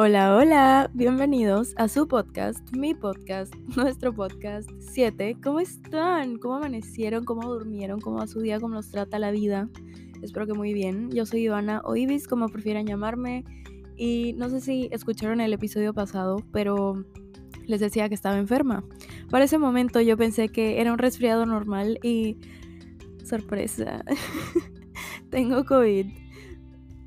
Hola, 0.00 0.36
hola, 0.36 0.90
bienvenidos 0.94 1.74
a 1.76 1.88
su 1.88 2.06
podcast, 2.06 2.60
mi 2.70 2.94
podcast, 2.94 3.52
nuestro 3.76 4.14
podcast 4.14 4.70
7. 4.78 5.38
¿Cómo 5.42 5.58
están? 5.58 6.38
¿Cómo 6.38 6.54
amanecieron? 6.54 7.24
¿Cómo 7.24 7.52
durmieron? 7.52 8.00
¿Cómo 8.00 8.18
va 8.18 8.28
su 8.28 8.40
día? 8.40 8.60
¿Cómo 8.60 8.76
los 8.76 8.92
trata 8.92 9.18
la 9.18 9.32
vida? 9.32 9.68
Espero 10.22 10.46
que 10.46 10.52
muy 10.52 10.72
bien. 10.72 11.10
Yo 11.10 11.26
soy 11.26 11.40
Ivana 11.40 11.82
o 11.84 11.96
Ibis, 11.96 12.28
como 12.28 12.48
prefieran 12.48 12.86
llamarme. 12.86 13.42
Y 13.96 14.34
no 14.34 14.48
sé 14.50 14.60
si 14.60 14.88
escucharon 14.92 15.40
el 15.40 15.52
episodio 15.52 15.92
pasado, 15.92 16.44
pero 16.52 17.04
les 17.66 17.80
decía 17.80 18.08
que 18.08 18.14
estaba 18.14 18.38
enferma. 18.38 18.84
Para 19.30 19.46
ese 19.46 19.58
momento 19.58 20.00
yo 20.00 20.16
pensé 20.16 20.48
que 20.48 20.80
era 20.80 20.92
un 20.92 20.98
resfriado 20.98 21.44
normal 21.44 21.98
y... 22.04 22.38
Sorpresa. 23.24 24.04
Tengo 25.30 25.64
COVID. 25.64 26.06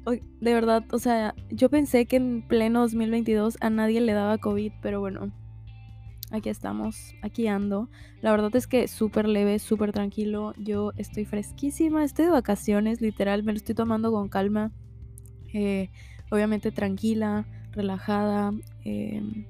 De 0.05 0.53
verdad, 0.53 0.83
o 0.91 0.99
sea, 0.99 1.35
yo 1.49 1.69
pensé 1.69 2.05
que 2.05 2.15
en 2.15 2.41
pleno 2.41 2.81
2022 2.81 3.57
a 3.61 3.69
nadie 3.69 4.01
le 4.01 4.13
daba 4.13 4.39
COVID, 4.39 4.71
pero 4.81 4.99
bueno, 4.99 5.31
aquí 6.31 6.49
estamos, 6.49 7.13
aquí 7.21 7.47
ando. 7.47 7.89
La 8.21 8.31
verdad 8.31 8.55
es 8.55 8.65
que 8.65 8.87
súper 8.87 9.27
leve, 9.27 9.59
súper 9.59 9.91
tranquilo. 9.91 10.53
Yo 10.57 10.91
estoy 10.97 11.25
fresquísima, 11.25 12.03
estoy 12.03 12.25
de 12.25 12.31
vacaciones, 12.31 13.01
literal, 13.01 13.43
me 13.43 13.51
lo 13.51 13.57
estoy 13.57 13.75
tomando 13.75 14.11
con 14.11 14.29
calma. 14.29 14.71
Eh, 15.53 15.89
obviamente 16.31 16.71
tranquila, 16.71 17.45
relajada. 17.71 18.53
Em, 18.83 19.45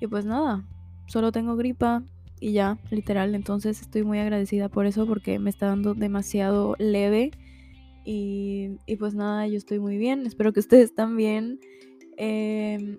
y 0.00 0.06
pues 0.06 0.24
nada, 0.24 0.64
solo 1.06 1.30
tengo 1.30 1.56
gripa 1.56 2.02
y 2.40 2.52
ya, 2.52 2.78
literal. 2.90 3.34
Entonces 3.34 3.80
estoy 3.80 4.02
muy 4.02 4.18
agradecida 4.18 4.68
por 4.68 4.86
eso 4.86 5.06
porque 5.06 5.38
me 5.38 5.50
está 5.50 5.66
dando 5.66 5.94
demasiado 5.94 6.74
leve. 6.78 7.30
Y, 8.08 8.78
pues 9.00 9.14
nada, 9.14 9.48
yo 9.48 9.56
estoy 9.56 9.80
muy 9.80 9.98
bien. 9.98 10.26
Espero 10.26 10.52
que 10.52 10.60
ustedes 10.60 10.94
también. 10.94 11.58
Eh, 12.16 12.96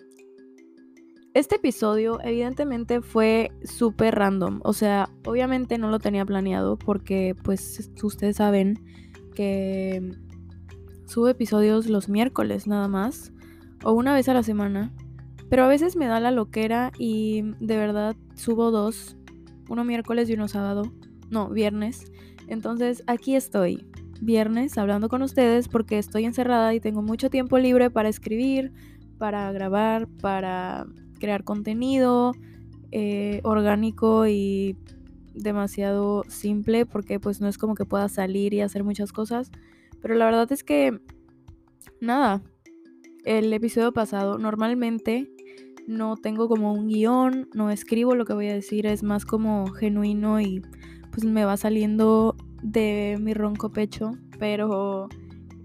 este 1.33 1.55
episodio 1.55 2.19
evidentemente 2.23 3.01
fue 3.01 3.51
súper 3.63 4.15
random. 4.15 4.59
O 4.63 4.73
sea, 4.73 5.09
obviamente 5.25 5.77
no 5.77 5.89
lo 5.89 5.99
tenía 5.99 6.25
planeado 6.25 6.77
porque 6.77 7.35
pues 7.41 7.89
ustedes 8.03 8.35
saben 8.35 8.83
que 9.33 10.11
subo 11.05 11.29
episodios 11.29 11.87
los 11.87 12.09
miércoles 12.09 12.67
nada 12.67 12.89
más. 12.89 13.31
O 13.85 13.93
una 13.93 14.13
vez 14.13 14.27
a 14.27 14.33
la 14.33 14.43
semana. 14.43 14.91
Pero 15.49 15.63
a 15.63 15.67
veces 15.67 15.95
me 15.95 16.07
da 16.07 16.19
la 16.19 16.31
loquera 16.31 16.91
y 16.99 17.43
de 17.61 17.77
verdad 17.77 18.17
subo 18.35 18.71
dos. 18.71 19.15
Uno 19.69 19.85
miércoles 19.85 20.29
y 20.29 20.33
uno 20.33 20.49
sábado. 20.49 20.91
No, 21.29 21.49
viernes. 21.49 22.11
Entonces 22.47 23.03
aquí 23.07 23.35
estoy. 23.37 23.87
Viernes 24.21 24.77
hablando 24.77 25.09
con 25.09 25.21
ustedes 25.21 25.67
porque 25.67 25.97
estoy 25.97 26.25
encerrada 26.25 26.73
y 26.73 26.79
tengo 26.79 27.01
mucho 27.01 27.29
tiempo 27.29 27.57
libre 27.57 27.89
para 27.89 28.09
escribir, 28.09 28.71
para 29.17 29.51
grabar, 29.51 30.07
para 30.21 30.87
crear 31.19 31.43
contenido 31.43 32.33
eh, 32.91 33.41
orgánico 33.43 34.27
y 34.27 34.75
demasiado 35.33 36.23
simple 36.27 36.85
porque 36.85 37.19
pues 37.19 37.41
no 37.41 37.47
es 37.47 37.57
como 37.57 37.75
que 37.75 37.85
pueda 37.85 38.09
salir 38.09 38.53
y 38.53 38.61
hacer 38.61 38.83
muchas 38.83 39.11
cosas. 39.11 39.51
Pero 40.01 40.15
la 40.15 40.25
verdad 40.25 40.51
es 40.51 40.63
que 40.63 40.99
nada, 42.01 42.41
el 43.25 43.51
episodio 43.53 43.91
pasado 43.91 44.37
normalmente 44.37 45.29
no 45.87 46.17
tengo 46.17 46.49
como 46.49 46.73
un 46.73 46.87
guion, 46.87 47.49
no 47.53 47.69
escribo 47.69 48.15
lo 48.15 48.25
que 48.25 48.33
voy 48.33 48.47
a 48.47 48.53
decir, 48.53 48.85
es 48.85 49.03
más 49.03 49.25
como 49.25 49.67
genuino 49.67 50.41
y 50.41 50.61
pues 51.11 51.23
me 51.23 51.45
va 51.45 51.57
saliendo 51.57 52.35
de 52.61 53.17
mi 53.19 53.33
ronco 53.33 53.71
pecho, 53.71 54.11
pero 54.39 55.09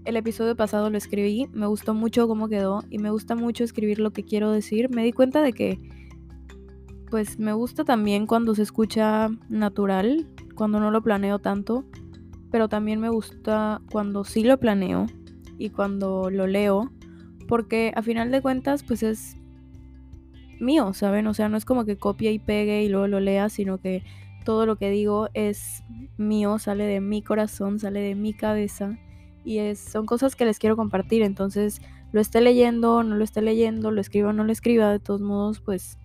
el 0.05 0.17
episodio 0.17 0.55
pasado 0.55 0.89
lo 0.89 0.97
escribí, 0.97 1.47
me 1.53 1.67
gustó 1.67 1.93
mucho 1.93 2.27
cómo 2.27 2.49
quedó 2.49 2.83
y 2.89 2.99
me 2.99 3.09
gusta 3.09 3.35
mucho 3.35 3.63
escribir 3.63 3.99
lo 3.99 4.11
que 4.11 4.23
quiero 4.23 4.51
decir. 4.51 4.89
Me 4.89 5.03
di 5.03 5.13
cuenta 5.13 5.41
de 5.41 5.53
que 5.53 5.79
pues 7.09 7.37
me 7.37 7.53
gusta 7.53 7.83
también 7.83 8.25
cuando 8.25 8.55
se 8.55 8.63
escucha 8.63 9.29
natural, 9.47 10.27
cuando 10.55 10.79
no 10.79 10.91
lo 10.91 11.03
planeo 11.03 11.39
tanto, 11.39 11.85
pero 12.51 12.67
también 12.67 12.99
me 12.99 13.09
gusta 13.09 13.81
cuando 13.91 14.23
sí 14.23 14.43
lo 14.43 14.59
planeo 14.59 15.05
y 15.57 15.69
cuando 15.69 16.29
lo 16.29 16.47
leo, 16.47 16.91
porque 17.47 17.93
a 17.95 18.01
final 18.01 18.31
de 18.31 18.41
cuentas 18.41 18.83
pues 18.83 19.03
es 19.03 19.37
mío, 20.59 20.93
¿saben? 20.93 21.27
O 21.27 21.33
sea, 21.33 21.49
no 21.49 21.57
es 21.57 21.65
como 21.65 21.85
que 21.85 21.97
copie 21.97 22.31
y 22.31 22.39
pegue 22.39 22.83
y 22.83 22.89
luego 22.89 23.07
lo 23.07 23.19
lea, 23.19 23.49
sino 23.49 23.77
que 23.77 24.03
todo 24.43 24.65
lo 24.65 24.75
que 24.75 24.89
digo 24.89 25.29
es 25.33 25.83
mío, 26.17 26.59
sale 26.59 26.85
de 26.85 27.01
mi 27.01 27.21
corazón, 27.21 27.79
sale 27.79 28.01
de 28.01 28.15
mi 28.15 28.33
cabeza 28.33 28.97
y 29.43 29.57
es, 29.57 29.79
son 29.79 30.05
cosas 30.05 30.35
que 30.35 30.45
les 30.45 30.59
quiero 30.59 30.75
compartir. 30.75 31.23
Entonces, 31.23 31.81
lo 32.11 32.21
esté 32.21 32.41
leyendo, 32.41 33.03
no 33.03 33.15
lo 33.15 33.23
esté 33.23 33.41
leyendo, 33.41 33.91
lo 33.91 34.01
escriba 34.01 34.29
o 34.29 34.33
no 34.33 34.43
lo 34.43 34.51
escriba, 34.51 34.91
de 34.91 34.99
todos 34.99 35.21
modos, 35.21 35.59
pues 35.59 35.97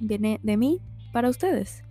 viene 0.00 0.40
de 0.42 0.56
mí 0.56 0.80
para 1.12 1.28
ustedes. 1.28 1.82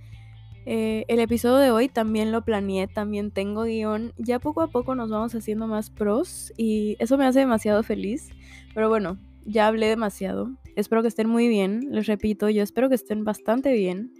Eh, 0.65 1.03
el 1.09 1.19
episodio 1.19 1.57
de 1.57 1.71
hoy 1.71 1.89
también 1.89 2.31
lo 2.31 2.45
planeé, 2.45 2.87
también 2.87 3.31
tengo 3.31 3.63
guion. 3.63 4.13
Ya 4.17 4.39
poco 4.39 4.61
a 4.61 4.67
poco 4.67 4.95
nos 4.95 5.09
vamos 5.09 5.35
haciendo 5.35 5.67
más 5.67 5.89
pros 5.89 6.53
y 6.57 6.95
eso 6.99 7.17
me 7.17 7.25
hace 7.25 7.39
demasiado 7.39 7.83
feliz. 7.83 8.29
Pero 8.73 8.89
bueno, 8.89 9.17
ya 9.45 9.67
hablé 9.67 9.87
demasiado. 9.87 10.51
Espero 10.75 11.01
que 11.01 11.09
estén 11.09 11.27
muy 11.27 11.47
bien. 11.47 11.89
Les 11.91 12.07
repito, 12.07 12.49
yo 12.49 12.63
espero 12.63 12.89
que 12.89 12.95
estén 12.95 13.23
bastante 13.25 13.73
bien. 13.73 14.13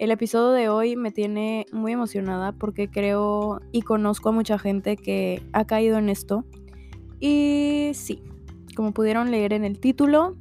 El 0.00 0.10
episodio 0.12 0.52
de 0.52 0.70
hoy 0.70 0.96
me 0.96 1.10
tiene 1.12 1.66
muy 1.72 1.92
emocionada 1.92 2.52
porque 2.52 2.88
creo 2.88 3.60
y 3.70 3.82
conozco 3.82 4.30
a 4.30 4.32
mucha 4.32 4.58
gente 4.58 4.96
que 4.96 5.42
ha 5.52 5.66
caído 5.66 5.98
en 5.98 6.08
esto. 6.08 6.46
Y 7.20 7.90
sí, 7.92 8.22
como 8.74 8.94
pudieron 8.94 9.30
leer 9.30 9.52
en 9.52 9.62
el 9.62 9.78
título, 9.78 10.38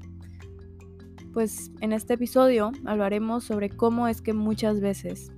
pues 1.33 1.71
en 1.81 1.91
este 1.91 2.13
episodio 2.13 2.71
hablaremos 2.85 3.43
sobre 3.43 3.69
cómo 3.69 4.07
es 4.07 4.21
que 4.21 4.31
muchas 4.31 4.79
veces 4.79 5.33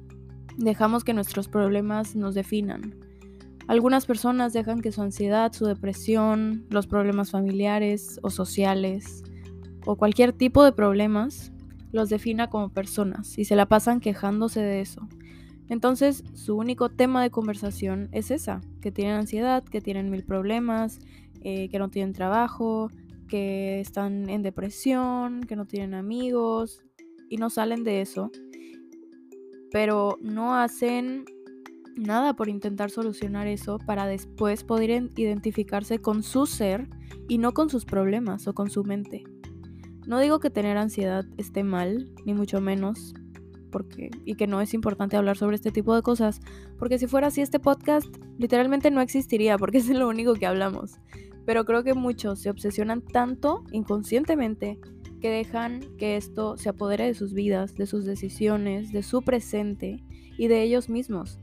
dejamos 0.55 1.03
que 1.03 1.15
nuestros 1.15 1.47
problemas 1.47 2.15
nos 2.15 2.35
definan. 2.35 2.93
Algunas 3.67 4.05
personas 4.05 4.53
dejan 4.53 4.81
que 4.81 4.91
su 4.91 5.01
ansiedad, 5.01 5.51
su 5.51 5.65
depresión, 5.65 6.67
los 6.69 6.85
problemas 6.85 7.31
familiares 7.31 8.19
o 8.21 8.29
sociales 8.29 9.23
o 9.83 9.95
cualquier 9.95 10.31
tipo 10.31 10.63
de 10.63 10.73
problemas 10.73 11.51
los 11.91 12.09
defina 12.09 12.49
como 12.49 12.69
personas 12.69 13.37
y 13.37 13.45
se 13.45 13.55
la 13.55 13.65
pasan 13.65 13.99
quejándose 13.99 14.61
de 14.61 14.81
eso. 14.81 15.07
Entonces, 15.69 16.23
su 16.33 16.57
único 16.57 16.89
tema 16.89 17.23
de 17.23 17.29
conversación 17.29 18.09
es 18.11 18.29
esa, 18.29 18.61
que 18.81 18.91
tienen 18.91 19.15
ansiedad, 19.15 19.63
que 19.63 19.79
tienen 19.79 20.09
mil 20.09 20.23
problemas, 20.23 20.99
eh, 21.43 21.69
que 21.69 21.79
no 21.79 21.89
tienen 21.89 22.13
trabajo, 22.13 22.89
que 23.29 23.79
están 23.79 24.29
en 24.29 24.43
depresión, 24.43 25.41
que 25.41 25.55
no 25.55 25.65
tienen 25.65 25.93
amigos 25.93 26.81
y 27.29 27.37
no 27.37 27.49
salen 27.49 27.85
de 27.85 28.01
eso. 28.01 28.31
Pero 29.71 30.17
no 30.21 30.55
hacen 30.55 31.23
nada 31.95 32.35
por 32.35 32.49
intentar 32.49 32.89
solucionar 32.89 33.47
eso 33.47 33.77
para 33.79 34.05
después 34.05 34.65
poder 34.65 34.89
identificarse 35.15 35.99
con 35.99 36.23
su 36.23 36.45
ser 36.45 36.89
y 37.29 37.37
no 37.37 37.53
con 37.53 37.69
sus 37.69 37.85
problemas 37.85 38.47
o 38.47 38.53
con 38.53 38.69
su 38.69 38.83
mente. 38.83 39.23
No 40.07 40.19
digo 40.19 40.39
que 40.39 40.49
tener 40.49 40.77
ansiedad 40.77 41.25
esté 41.37 41.63
mal, 41.63 42.09
ni 42.25 42.33
mucho 42.33 42.59
menos, 42.59 43.13
porque 43.71 44.09
y 44.25 44.35
que 44.35 44.47
no 44.47 44.59
es 44.61 44.73
importante 44.73 45.15
hablar 45.15 45.37
sobre 45.37 45.55
este 45.55 45.71
tipo 45.71 45.95
de 45.95 46.01
cosas, 46.01 46.41
porque 46.79 46.97
si 46.97 47.07
fuera 47.07 47.27
así 47.27 47.41
este 47.41 47.59
podcast 47.59 48.07
literalmente 48.37 48.89
no 48.91 49.01
existiría, 49.01 49.57
porque 49.57 49.77
es 49.77 49.89
lo 49.89 50.07
único 50.07 50.33
que 50.33 50.47
hablamos. 50.47 50.99
Pero 51.45 51.65
creo 51.65 51.83
que 51.83 51.93
muchos 51.93 52.39
se 52.39 52.49
obsesionan 52.49 53.01
tanto 53.01 53.63
inconscientemente 53.71 54.79
que 55.21 55.29
dejan 55.29 55.81
que 55.97 56.17
esto 56.17 56.57
se 56.57 56.69
apodere 56.69 57.05
de 57.05 57.13
sus 57.13 57.33
vidas, 57.33 57.75
de 57.75 57.85
sus 57.85 58.05
decisiones, 58.05 58.91
de 58.91 59.03
su 59.03 59.21
presente 59.21 60.03
y 60.37 60.47
de 60.47 60.63
ellos 60.63 60.89
mismos. 60.89 61.39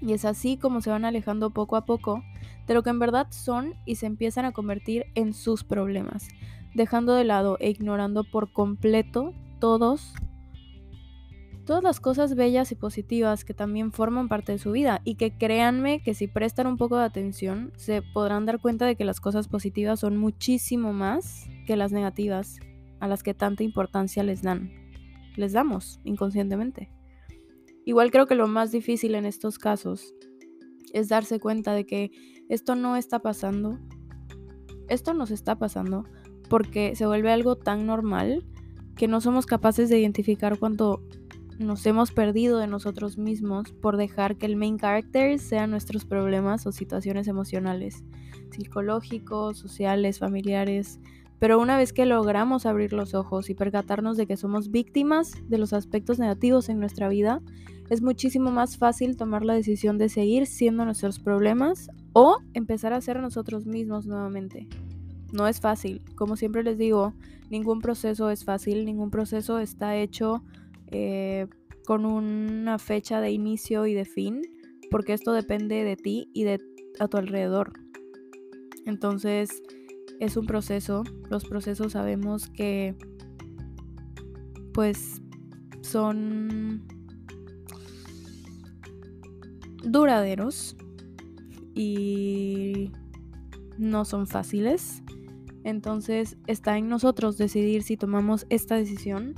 Y 0.00 0.12
es 0.12 0.24
así 0.24 0.56
como 0.56 0.80
se 0.80 0.90
van 0.90 1.04
alejando 1.04 1.50
poco 1.50 1.74
a 1.74 1.84
poco 1.84 2.22
de 2.68 2.74
lo 2.74 2.84
que 2.84 2.90
en 2.90 3.00
verdad 3.00 3.26
son 3.30 3.74
y 3.84 3.96
se 3.96 4.06
empiezan 4.06 4.44
a 4.44 4.52
convertir 4.52 5.06
en 5.16 5.32
sus 5.32 5.64
problemas 5.64 6.28
dejando 6.74 7.14
de 7.14 7.24
lado 7.24 7.56
e 7.60 7.70
ignorando 7.70 8.24
por 8.24 8.52
completo 8.52 9.34
todos 9.58 10.14
todas 11.68 11.84
las 11.84 12.00
cosas 12.00 12.34
bellas 12.34 12.72
y 12.72 12.76
positivas 12.76 13.44
que 13.44 13.52
también 13.52 13.92
forman 13.92 14.28
parte 14.28 14.52
de 14.52 14.58
su 14.58 14.72
vida 14.72 15.02
y 15.04 15.16
que 15.16 15.36
créanme 15.36 16.02
que 16.02 16.14
si 16.14 16.26
prestan 16.26 16.66
un 16.66 16.78
poco 16.78 16.96
de 16.96 17.04
atención 17.04 17.74
se 17.76 18.00
podrán 18.00 18.46
dar 18.46 18.58
cuenta 18.58 18.86
de 18.86 18.96
que 18.96 19.04
las 19.04 19.20
cosas 19.20 19.48
positivas 19.48 20.00
son 20.00 20.16
muchísimo 20.16 20.94
más 20.94 21.44
que 21.66 21.76
las 21.76 21.92
negativas 21.92 22.58
a 23.00 23.06
las 23.06 23.22
que 23.22 23.34
tanta 23.34 23.64
importancia 23.64 24.22
les 24.22 24.40
dan. 24.40 24.72
Les 25.36 25.52
damos 25.52 26.00
inconscientemente. 26.04 26.90
Igual 27.84 28.10
creo 28.10 28.24
que 28.26 28.34
lo 28.34 28.48
más 28.48 28.72
difícil 28.72 29.14
en 29.14 29.26
estos 29.26 29.58
casos 29.58 30.14
es 30.94 31.10
darse 31.10 31.38
cuenta 31.38 31.74
de 31.74 31.84
que 31.84 32.10
esto 32.48 32.76
no 32.76 32.96
está 32.96 33.18
pasando. 33.18 33.78
Esto 34.88 35.12
nos 35.12 35.30
está 35.30 35.58
pasando 35.58 36.06
porque 36.48 36.94
se 36.96 37.06
vuelve 37.06 37.32
algo 37.32 37.56
tan 37.56 37.86
normal 37.86 38.44
que 38.96 39.08
no 39.08 39.20
somos 39.20 39.46
capaces 39.46 39.88
de 39.88 39.98
identificar 39.98 40.58
cuando 40.58 41.00
nos 41.58 41.84
hemos 41.86 42.12
perdido 42.12 42.58
de 42.58 42.66
nosotros 42.66 43.18
mismos 43.18 43.72
por 43.72 43.96
dejar 43.96 44.36
que 44.36 44.46
el 44.46 44.56
main 44.56 44.78
character 44.78 45.38
sean 45.38 45.70
nuestros 45.70 46.04
problemas 46.04 46.66
o 46.66 46.72
situaciones 46.72 47.26
emocionales, 47.26 48.04
psicológicos, 48.50 49.58
sociales, 49.58 50.18
familiares, 50.18 51.00
Pero 51.40 51.60
una 51.60 51.76
vez 51.76 51.92
que 51.92 52.04
logramos 52.04 52.66
abrir 52.66 52.92
los 52.92 53.14
ojos 53.14 53.48
y 53.48 53.54
percatarnos 53.54 54.16
de 54.16 54.26
que 54.26 54.36
somos 54.36 54.72
víctimas 54.72 55.34
de 55.48 55.58
los 55.58 55.72
aspectos 55.72 56.18
negativos 56.18 56.68
en 56.68 56.80
nuestra 56.80 57.08
vida, 57.08 57.40
es 57.90 58.02
muchísimo 58.02 58.50
más 58.50 58.76
fácil 58.76 59.16
tomar 59.16 59.44
la 59.44 59.54
decisión 59.54 59.98
de 59.98 60.08
seguir 60.08 60.46
siendo 60.46 60.84
nuestros 60.84 61.20
problemas 61.20 61.90
o 62.12 62.38
empezar 62.54 62.92
a 62.92 63.00
ser 63.00 63.20
nosotros 63.20 63.66
mismos 63.66 64.04
nuevamente. 64.06 64.66
No 65.32 65.46
es 65.46 65.60
fácil, 65.60 66.02
como 66.14 66.36
siempre 66.36 66.62
les 66.62 66.78
digo, 66.78 67.14
ningún 67.50 67.80
proceso 67.80 68.30
es 68.30 68.44
fácil, 68.44 68.84
ningún 68.84 69.10
proceso 69.10 69.58
está 69.58 69.96
hecho 69.96 70.42
eh, 70.86 71.46
con 71.86 72.04
una 72.06 72.78
fecha 72.78 73.20
de 73.20 73.30
inicio 73.30 73.86
y 73.86 73.94
de 73.94 74.04
fin, 74.04 74.42
porque 74.90 75.12
esto 75.12 75.32
depende 75.32 75.84
de 75.84 75.96
ti 75.96 76.30
y 76.32 76.44
de 76.44 76.60
a 76.98 77.08
tu 77.08 77.16
alrededor. 77.16 77.72
Entonces, 78.86 79.62
es 80.20 80.36
un 80.36 80.46
proceso. 80.46 81.04
Los 81.30 81.44
procesos 81.44 81.92
sabemos 81.92 82.48
que 82.48 82.96
pues 84.72 85.20
son 85.82 86.82
duraderos 89.82 90.76
y 91.74 92.92
no 93.76 94.04
son 94.04 94.26
fáciles. 94.26 95.02
Entonces 95.68 96.38
está 96.46 96.78
en 96.78 96.88
nosotros 96.88 97.36
decidir 97.36 97.82
si 97.82 97.96
tomamos 97.96 98.46
esta 98.48 98.76
decisión 98.76 99.34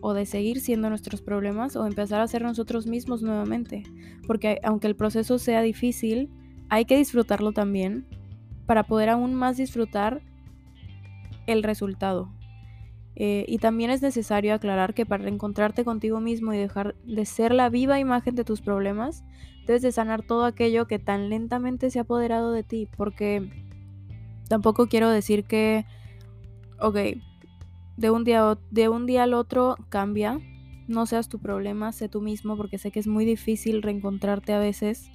o 0.00 0.12
de 0.12 0.26
seguir 0.26 0.60
siendo 0.60 0.90
nuestros 0.90 1.22
problemas 1.22 1.74
o 1.74 1.86
empezar 1.86 2.20
a 2.20 2.28
ser 2.28 2.42
nosotros 2.42 2.86
mismos 2.86 3.22
nuevamente. 3.22 3.82
Porque 4.26 4.58
aunque 4.62 4.86
el 4.86 4.96
proceso 4.96 5.38
sea 5.38 5.62
difícil, 5.62 6.30
hay 6.68 6.84
que 6.84 6.96
disfrutarlo 6.96 7.52
también 7.52 8.06
para 8.66 8.84
poder 8.84 9.08
aún 9.08 9.34
más 9.34 9.56
disfrutar 9.56 10.20
el 11.46 11.62
resultado. 11.62 12.30
Eh, 13.16 13.46
y 13.48 13.58
también 13.58 13.90
es 13.90 14.02
necesario 14.02 14.54
aclarar 14.54 14.94
que 14.94 15.06
para 15.06 15.24
reencontrarte 15.24 15.82
contigo 15.82 16.20
mismo 16.20 16.52
y 16.52 16.58
dejar 16.58 16.94
de 17.04 17.24
ser 17.24 17.52
la 17.52 17.68
viva 17.70 17.98
imagen 17.98 18.34
de 18.34 18.44
tus 18.44 18.60
problemas, 18.60 19.24
debes 19.66 19.82
de 19.82 19.90
sanar 19.90 20.22
todo 20.22 20.44
aquello 20.44 20.86
que 20.86 20.98
tan 20.98 21.30
lentamente 21.30 21.90
se 21.90 21.98
ha 21.98 22.02
apoderado 22.02 22.52
de 22.52 22.62
ti. 22.62 22.86
Porque 22.96 23.67
tampoco 24.48 24.88
quiero 24.88 25.10
decir 25.10 25.44
que, 25.44 25.84
ok, 26.80 26.96
de 27.96 28.10
un 28.10 28.24
día, 28.24 28.58
de 28.70 28.88
un 28.88 29.06
día 29.06 29.24
al 29.24 29.34
otro 29.34 29.76
cambia, 29.88 30.40
no 30.86 31.06
seas 31.06 31.28
tu 31.28 31.38
problema, 31.38 31.92
sé 31.92 32.08
tú 32.08 32.20
mismo, 32.20 32.56
porque 32.56 32.78
sé 32.78 32.90
que 32.90 33.00
es 33.00 33.06
muy 33.06 33.24
difícil 33.24 33.82
reencontrarte 33.82 34.52
a 34.52 34.58
veces. 34.58 35.10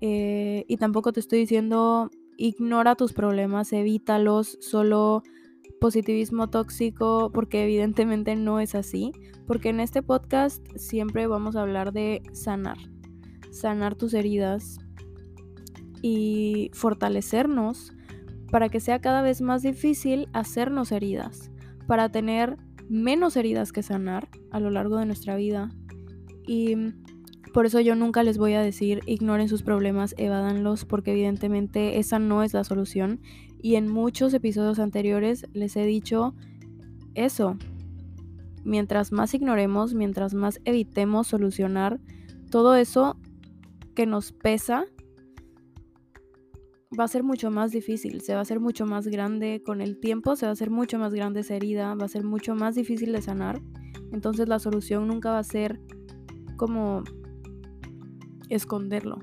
Eh, 0.00 0.64
y 0.68 0.76
tampoco 0.76 1.12
te 1.12 1.20
estoy 1.20 1.40
diciendo 1.40 2.10
ignora 2.36 2.94
tus 2.94 3.12
problemas, 3.12 3.72
evítalos, 3.72 4.58
solo 4.60 5.24
positivismo 5.80 6.48
tóxico, 6.48 7.30
porque 7.34 7.64
evidentemente 7.64 8.36
no 8.36 8.60
es 8.60 8.74
así, 8.74 9.12
porque 9.46 9.70
en 9.70 9.80
este 9.80 10.02
podcast 10.02 10.64
siempre 10.76 11.26
vamos 11.26 11.56
a 11.56 11.62
hablar 11.62 11.92
de 11.92 12.22
sanar, 12.32 12.78
sanar 13.50 13.96
tus 13.96 14.14
heridas 14.14 14.78
y 16.00 16.70
fortalecernos 16.74 17.92
para 18.50 18.68
que 18.68 18.80
sea 18.80 19.00
cada 19.00 19.22
vez 19.22 19.40
más 19.40 19.62
difícil 19.62 20.28
hacernos 20.32 20.92
heridas, 20.92 21.50
para 21.86 22.08
tener 22.08 22.56
menos 22.88 23.36
heridas 23.36 23.72
que 23.72 23.82
sanar 23.82 24.28
a 24.50 24.60
lo 24.60 24.70
largo 24.70 24.96
de 24.96 25.06
nuestra 25.06 25.36
vida. 25.36 25.70
Y 26.46 26.76
por 27.52 27.66
eso 27.66 27.80
yo 27.80 27.94
nunca 27.94 28.22
les 28.22 28.38
voy 28.38 28.54
a 28.54 28.62
decir 28.62 29.00
ignoren 29.06 29.48
sus 29.48 29.62
problemas, 29.62 30.14
evádanlos, 30.18 30.84
porque 30.84 31.12
evidentemente 31.12 31.98
esa 31.98 32.18
no 32.18 32.42
es 32.42 32.54
la 32.54 32.64
solución. 32.64 33.20
Y 33.60 33.74
en 33.74 33.88
muchos 33.88 34.32
episodios 34.34 34.78
anteriores 34.78 35.46
les 35.52 35.76
he 35.76 35.84
dicho 35.84 36.34
eso. 37.14 37.56
Mientras 38.64 39.12
más 39.12 39.34
ignoremos, 39.34 39.94
mientras 39.94 40.34
más 40.34 40.60
evitemos 40.64 41.26
solucionar 41.26 42.00
todo 42.50 42.76
eso 42.76 43.16
que 43.94 44.06
nos 44.06 44.32
pesa, 44.32 44.84
va 46.98 47.04
a 47.04 47.08
ser 47.08 47.22
mucho 47.22 47.50
más 47.50 47.70
difícil, 47.70 48.20
se 48.20 48.32
va 48.32 48.40
a 48.40 48.42
hacer 48.42 48.60
mucho 48.60 48.86
más 48.86 49.06
grande 49.08 49.62
con 49.64 49.80
el 49.80 49.98
tiempo, 49.98 50.36
se 50.36 50.46
va 50.46 50.50
a 50.50 50.52
hacer 50.52 50.70
mucho 50.70 50.98
más 50.98 51.12
grande 51.12 51.40
esa 51.40 51.54
herida, 51.54 51.94
va 51.94 52.06
a 52.06 52.08
ser 52.08 52.24
mucho 52.24 52.54
más 52.54 52.74
difícil 52.74 53.12
de 53.12 53.22
sanar. 53.22 53.60
Entonces 54.12 54.48
la 54.48 54.58
solución 54.58 55.06
nunca 55.06 55.30
va 55.30 55.38
a 55.38 55.44
ser 55.44 55.80
como 56.56 57.02
esconderlo 58.48 59.18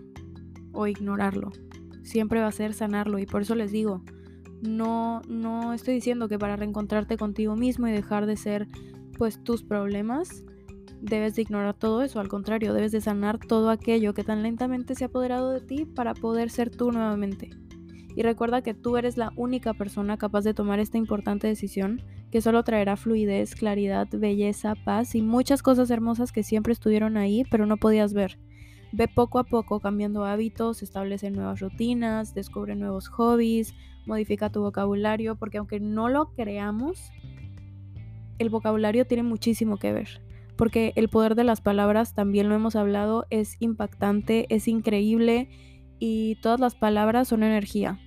o 0.74 0.88
ignorarlo. 0.88 1.52
Siempre 2.04 2.40
va 2.40 2.48
a 2.48 2.52
ser 2.52 2.74
sanarlo 2.74 3.18
y 3.18 3.26
por 3.26 3.42
eso 3.42 3.56
les 3.56 3.72
digo, 3.72 4.04
no 4.62 5.22
no 5.28 5.74
estoy 5.74 5.96
diciendo 5.96 6.28
que 6.28 6.38
para 6.38 6.56
reencontrarte 6.56 7.18
contigo 7.18 7.56
mismo 7.56 7.88
y 7.88 7.92
dejar 7.92 8.26
de 8.26 8.38
ser 8.38 8.68
pues 9.18 9.44
tus 9.44 9.64
problemas 9.64 10.44
debes 11.02 11.36
de 11.36 11.44
ignorar 11.44 11.74
todo 11.74 12.02
eso, 12.02 12.20
al 12.20 12.28
contrario, 12.28 12.74
debes 12.74 12.92
de 12.92 13.02
sanar 13.02 13.40
todo 13.40 13.70
aquello 13.70 14.14
que 14.14 14.24
tan 14.24 14.44
lentamente 14.44 14.96
se 14.96 15.04
ha 15.04 15.08
apoderado 15.08 15.52
de 15.52 15.62
ti 15.62 15.86
para 15.86 16.14
poder 16.14 16.50
ser 16.50 16.70
tú 16.70 16.92
nuevamente. 16.92 17.50
Y 18.16 18.22
recuerda 18.22 18.62
que 18.62 18.74
tú 18.74 18.96
eres 18.98 19.18
la 19.18 19.34
única 19.36 19.74
persona 19.74 20.18
capaz 20.18 20.44
de 20.44 20.54
tomar 20.54 20.80
esta 20.80 20.98
importante 20.98 21.48
decisión 21.48 22.02
que 22.32 22.42
solo 22.42 22.64
traerá 22.64 22.96
fluidez, 22.96 23.56
claridad, 23.56 24.08
belleza, 24.12 24.76
paz 24.76 25.16
y 25.16 25.22
muchas 25.22 25.62
cosas 25.62 25.90
hermosas 25.90 26.32
que 26.32 26.44
siempre 26.44 26.74
estuvieron 26.74 27.18
ahí 27.18 27.44
pero 27.52 27.66
no 27.66 27.78
podías 27.78 28.14
ver. 28.14 28.38
Ve 28.94 29.10
poco 29.10 29.40
a 29.40 29.44
poco 29.44 29.82
cambiando 29.82 30.24
hábitos, 30.24 30.82
establece 30.82 31.30
nuevas 31.30 31.60
rutinas, 31.60 32.34
descubre 32.34 32.76
nuevos 32.76 33.10
hobbies, 33.10 33.74
modifica 34.06 34.50
tu 34.50 34.62
vocabulario, 34.62 35.36
porque 35.36 35.58
aunque 35.58 35.82
no 35.82 36.08
lo 36.08 36.32
creamos, 36.32 37.12
el 38.40 38.50
vocabulario 38.50 39.06
tiene 39.06 39.24
muchísimo 39.24 39.78
que 39.78 39.92
ver. 39.92 40.22
Porque 40.58 40.94
el 40.96 41.10
poder 41.10 41.36
de 41.36 41.44
las 41.44 41.62
palabras, 41.62 42.14
también 42.14 42.50
lo 42.50 42.56
hemos 42.56 42.76
hablado, 42.76 43.26
es 43.30 43.56
impactante, 43.60 44.46
es 44.50 44.68
increíble 44.68 45.50
y 46.00 46.36
todas 46.42 46.60
las 46.60 46.76
palabras 46.76 47.28
son 47.28 47.44
energía. 47.44 48.00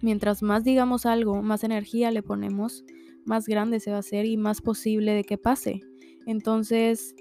Mientras 0.00 0.42
más 0.42 0.64
digamos 0.64 1.06
algo, 1.06 1.42
más 1.42 1.64
energía 1.64 2.10
le 2.10 2.22
ponemos, 2.22 2.84
más 3.24 3.46
grande 3.46 3.80
se 3.80 3.90
va 3.90 3.96
a 3.96 4.00
hacer 4.00 4.26
y 4.26 4.36
más 4.36 4.60
posible 4.60 5.12
de 5.12 5.24
que 5.24 5.38
pase. 5.38 5.80
Entonces, 6.26 7.14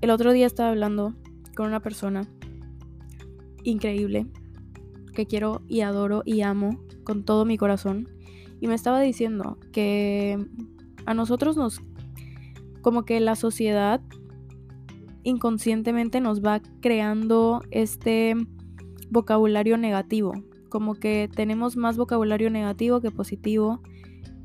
el 0.00 0.10
otro 0.10 0.32
día 0.32 0.46
estaba 0.46 0.70
hablando 0.70 1.14
con 1.56 1.66
una 1.66 1.80
persona 1.80 2.28
increíble 3.64 4.26
que 5.14 5.26
quiero 5.26 5.62
y 5.66 5.80
adoro 5.80 6.22
y 6.24 6.42
amo 6.42 6.80
con 7.04 7.24
todo 7.24 7.44
mi 7.44 7.58
corazón. 7.58 8.08
Y 8.60 8.68
me 8.68 8.74
estaba 8.74 9.00
diciendo 9.00 9.58
que 9.72 10.38
a 11.06 11.14
nosotros 11.14 11.56
nos, 11.56 11.80
como 12.82 13.04
que 13.04 13.20
la 13.20 13.36
sociedad 13.36 14.00
inconscientemente 15.22 16.20
nos 16.20 16.42
va 16.42 16.60
creando 16.80 17.60
este 17.70 18.34
vocabulario 19.10 19.76
negativo, 19.76 20.32
como 20.68 20.94
que 20.94 21.28
tenemos 21.34 21.76
más 21.76 21.96
vocabulario 21.96 22.50
negativo 22.50 23.00
que 23.00 23.10
positivo. 23.10 23.80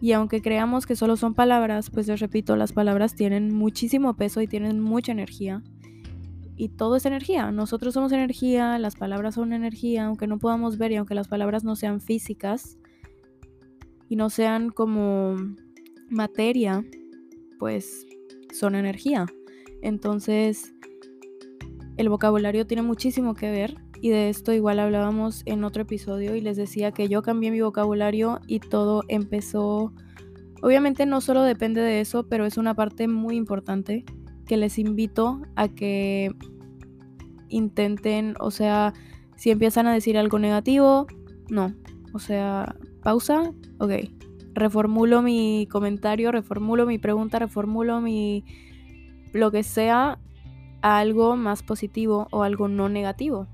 Y 0.02 0.12
aunque 0.12 0.42
creamos 0.42 0.86
que 0.86 0.98
solo 0.98 1.16
son 1.16 1.34
palabras, 1.34 1.90
pues 1.90 2.08
les 2.08 2.20
repito, 2.20 2.58
las 2.58 2.74
palabras 2.74 3.16
tienen 3.16 3.54
muchísimo 3.54 4.16
peso 4.16 4.42
y 4.42 4.48
tienen 4.48 4.82
mucha 4.82 5.14
energía 5.14 5.64
y 6.56 6.70
todo 6.70 6.96
es 6.96 7.06
energía. 7.06 7.52
Nosotros 7.52 7.94
somos 7.94 8.12
energía, 8.12 8.78
las 8.80 8.96
palabras 8.96 9.36
son 9.36 9.54
energía, 9.54 10.06
aunque 10.06 10.28
no 10.28 10.38
podamos 10.38 10.78
ver 10.78 10.92
y 10.92 10.96
aunque 10.96 11.16
las 11.16 11.28
palabras 11.28 11.64
no 11.64 11.76
sean 11.76 12.00
físicas 12.00 12.78
y 14.08 14.16
no 14.16 14.30
sean 14.30 14.70
como 14.70 15.36
materia, 16.10 16.84
pues 17.60 18.06
son 18.54 18.76
energía. 18.76 19.26
Entonces, 19.82 20.74
el 21.98 22.10
vocabulario 22.10 22.66
tiene 22.66 22.84
muchísimo 22.84 23.34
que 23.34 23.52
ver 23.52 23.76
y 24.02 24.10
de 24.10 24.30
esto 24.30 24.54
igual 24.54 24.80
hablábamos 24.80 25.44
en 25.46 25.64
otro 25.64 25.84
episodio 25.84 26.36
y 26.36 26.42
les 26.42 26.58
decía 26.58 26.92
que 26.92 27.08
yo 27.08 27.22
cambié 27.22 27.52
mi 27.52 27.62
vocabulario 27.62 28.40
y 28.48 28.60
todo 28.60 29.04
empezó... 29.08 29.94
Obviamente 30.62 31.06
no 31.06 31.20
solo 31.20 31.44
depende 31.44 31.82
de 31.82 32.00
eso, 32.00 32.28
pero 32.28 32.46
es 32.46 32.58
una 32.58 32.74
parte 32.74 33.08
muy 33.08 33.36
importante 33.36 34.06
que 34.46 34.58
les 34.58 34.78
invito 34.78 35.42
a 35.56 35.68
que 35.68 36.32
intenten, 37.50 38.36
o 38.40 38.52
sea, 38.52 38.94
si 39.36 39.52
empiezan 39.52 39.88
a 39.88 39.94
decir 39.94 40.18
algo 40.18 40.40
negativo, 40.40 41.08
no. 41.50 41.74
O 42.14 42.20
sea, 42.20 42.76
pausa, 43.02 43.54
ok. 43.80 43.92
Reformulo 44.54 45.22
mi 45.22 45.68
comentario, 45.72 46.32
reformulo 46.32 46.86
mi 46.86 47.00
pregunta, 47.00 47.40
reformulo 47.40 48.02
mi 48.02 48.46
lo 49.34 49.52
que 49.52 49.64
sea 49.64 50.20
a 50.82 51.00
algo 51.00 51.36
más 51.36 51.64
positivo 51.64 52.28
o 52.32 52.44
algo 52.44 52.68
no 52.68 52.88
negativo. 52.88 53.48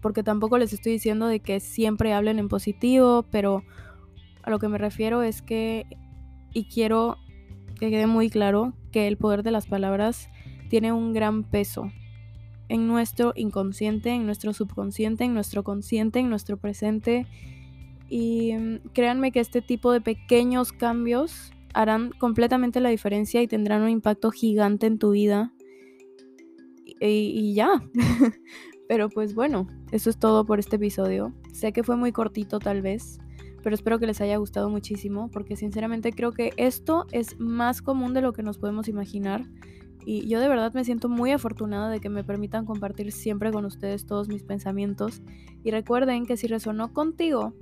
Porque 0.00 0.22
tampoco 0.22 0.56
les 0.56 0.72
estoy 0.72 0.92
diciendo 0.92 1.26
de 1.26 1.40
que 1.40 1.60
siempre 1.60 2.14
hablen 2.14 2.38
en 2.38 2.48
positivo, 2.48 3.24
pero 3.30 3.64
a 4.42 4.50
lo 4.50 4.58
que 4.58 4.68
me 4.68 4.78
refiero 4.78 5.22
es 5.22 5.42
que, 5.42 5.86
y 6.54 6.64
quiero 6.64 7.18
que 7.78 7.90
quede 7.90 8.06
muy 8.06 8.30
claro, 8.30 8.72
que 8.92 9.08
el 9.08 9.18
poder 9.18 9.42
de 9.42 9.50
las 9.50 9.66
palabras 9.66 10.30
tiene 10.70 10.92
un 10.92 11.12
gran 11.12 11.44
peso 11.44 11.90
en 12.68 12.86
nuestro 12.86 13.32
inconsciente, 13.36 14.10
en 14.10 14.24
nuestro 14.24 14.52
subconsciente, 14.52 15.24
en 15.24 15.34
nuestro 15.34 15.64
consciente, 15.64 16.20
en 16.20 16.30
nuestro 16.30 16.56
presente 16.56 17.26
Y 18.08 18.54
mm, 18.54 18.88
créanme 18.92 19.32
que 19.32 19.40
este 19.40 19.62
tipo 19.62 19.92
de 19.92 20.00
pequeños 20.00 20.72
cambios 20.72 21.52
harán 21.74 22.10
completamente 22.18 22.80
la 22.80 22.88
diferencia 22.88 23.42
y 23.42 23.48
tendrán 23.48 23.82
un 23.82 23.90
impacto 23.90 24.30
gigante 24.30 24.86
en 24.86 24.98
tu 24.98 25.10
vida. 25.10 25.52
Y, 27.00 27.06
y 27.06 27.54
ya. 27.54 27.82
Pero 28.88 29.10
pues 29.10 29.34
bueno, 29.34 29.68
eso 29.92 30.08
es 30.08 30.18
todo 30.18 30.46
por 30.46 30.58
este 30.58 30.76
episodio. 30.76 31.34
Sé 31.52 31.72
que 31.72 31.84
fue 31.84 31.96
muy 31.96 32.10
cortito 32.10 32.58
tal 32.58 32.80
vez, 32.80 33.18
pero 33.62 33.74
espero 33.74 33.98
que 33.98 34.06
les 34.06 34.22
haya 34.22 34.38
gustado 34.38 34.70
muchísimo 34.70 35.30
porque 35.30 35.56
sinceramente 35.56 36.12
creo 36.12 36.32
que 36.32 36.52
esto 36.56 37.06
es 37.12 37.38
más 37.38 37.82
común 37.82 38.14
de 38.14 38.22
lo 38.22 38.32
que 38.32 38.42
nos 38.42 38.56
podemos 38.56 38.88
imaginar. 38.88 39.46
Y 40.06 40.26
yo 40.26 40.40
de 40.40 40.48
verdad 40.48 40.72
me 40.72 40.84
siento 40.84 41.10
muy 41.10 41.32
afortunada 41.32 41.90
de 41.90 42.00
que 42.00 42.08
me 42.08 42.24
permitan 42.24 42.64
compartir 42.64 43.12
siempre 43.12 43.52
con 43.52 43.66
ustedes 43.66 44.06
todos 44.06 44.28
mis 44.28 44.42
pensamientos. 44.42 45.20
Y 45.64 45.70
recuerden 45.70 46.24
que 46.24 46.38
si 46.38 46.46
resonó 46.46 46.94
contigo, 46.94 47.52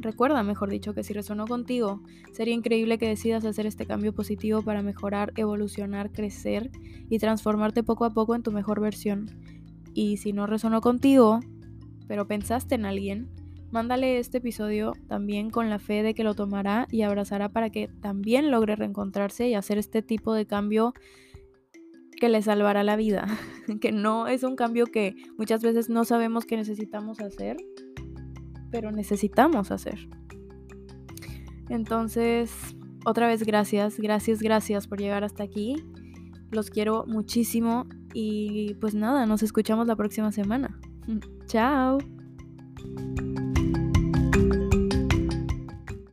recuerda 0.00 0.42
mejor 0.42 0.70
dicho 0.70 0.94
que 0.94 1.04
si 1.04 1.12
resonó 1.12 1.46
contigo, 1.46 2.02
sería 2.32 2.54
increíble 2.54 2.98
que 2.98 3.08
decidas 3.08 3.44
hacer 3.44 3.66
este 3.66 3.86
cambio 3.86 4.12
positivo 4.12 4.62
para 4.62 4.82
mejorar, 4.82 5.32
evolucionar, 5.36 6.10
crecer 6.10 6.70
y 7.08 7.18
transformarte 7.18 7.82
poco 7.82 8.04
a 8.04 8.10
poco 8.10 8.34
en 8.34 8.42
tu 8.42 8.52
mejor 8.52 8.80
versión. 8.80 9.30
Y 9.94 10.18
si 10.18 10.32
no 10.32 10.46
resonó 10.46 10.80
contigo, 10.80 11.40
pero 12.06 12.26
pensaste 12.26 12.74
en 12.74 12.86
alguien, 12.86 13.30
mándale 13.70 14.18
este 14.18 14.38
episodio 14.38 14.92
también 15.08 15.50
con 15.50 15.70
la 15.70 15.78
fe 15.78 16.02
de 16.02 16.14
que 16.14 16.24
lo 16.24 16.34
tomará 16.34 16.86
y 16.90 17.02
abrazará 17.02 17.48
para 17.50 17.70
que 17.70 17.88
también 18.00 18.50
logre 18.50 18.76
reencontrarse 18.76 19.48
y 19.48 19.54
hacer 19.54 19.78
este 19.78 20.02
tipo 20.02 20.34
de 20.34 20.46
cambio 20.46 20.92
que 22.20 22.28
le 22.28 22.42
salvará 22.42 22.84
la 22.84 22.96
vida, 22.96 23.26
que 23.80 23.92
no 23.92 24.28
es 24.28 24.42
un 24.42 24.54
cambio 24.54 24.86
que 24.86 25.16
muchas 25.38 25.62
veces 25.62 25.88
no 25.88 26.04
sabemos 26.04 26.44
que 26.44 26.56
necesitamos 26.56 27.20
hacer, 27.20 27.56
pero 28.70 28.92
necesitamos 28.92 29.70
hacer. 29.70 30.08
Entonces, 31.68 32.50
otra 33.04 33.26
vez 33.28 33.44
gracias, 33.44 33.98
gracias, 33.98 34.42
gracias 34.42 34.86
por 34.86 34.98
llegar 34.98 35.24
hasta 35.24 35.44
aquí. 35.44 35.76
Los 36.50 36.70
quiero 36.70 37.04
muchísimo 37.06 37.86
y 38.12 38.74
pues 38.74 38.94
nada, 38.94 39.26
nos 39.26 39.42
escuchamos 39.42 39.86
la 39.86 39.96
próxima 39.96 40.32
semana. 40.32 40.78
Chao. 41.46 41.98